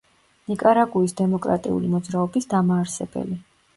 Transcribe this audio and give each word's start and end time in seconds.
ნიკარაგუის 0.51 1.13
დემოკრატიული 1.21 1.93
მოძრაობის 1.93 2.49
დამაარსებელი. 2.55 3.43